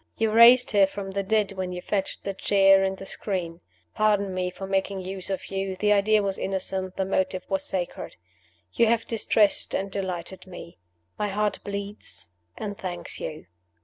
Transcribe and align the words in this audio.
You 0.17 0.31
raised 0.31 0.71
her 0.71 0.87
from 0.87 1.11
the 1.11 1.21
dead 1.21 1.51
when 1.51 1.71
you 1.73 1.79
fetched 1.83 2.23
the 2.23 2.33
chair 2.33 2.83
and 2.83 2.97
the 2.97 3.05
screen. 3.05 3.61
Pardon 3.93 4.33
me 4.33 4.49
for 4.49 4.65
making 4.65 5.01
use 5.01 5.29
of 5.29 5.51
you: 5.51 5.75
the 5.75 5.93
idea 5.93 6.23
was 6.23 6.39
innocent, 6.39 6.95
the 6.95 7.05
motive 7.05 7.45
was 7.47 7.63
sacred. 7.67 8.15
You 8.73 8.87
have 8.87 9.05
distressed 9.05 9.75
and 9.75 9.91
delighted 9.91 10.47
me. 10.47 10.79
My 11.19 11.27
heart 11.29 11.59
bleeds 11.63 12.31
and 12.57 12.75
thanks 12.75 13.19
you." 13.19 13.45